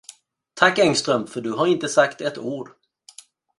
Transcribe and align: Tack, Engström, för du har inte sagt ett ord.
Tack, 0.53 0.79
Engström, 0.79 1.27
för 1.27 1.41
du 1.41 1.51
har 1.51 1.67
inte 1.67 1.89
sagt 1.89 2.21
ett 2.21 2.37
ord. 2.37 2.69